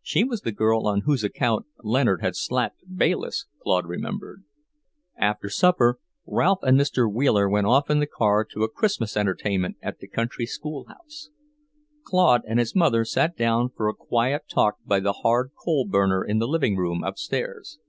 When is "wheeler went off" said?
7.12-7.90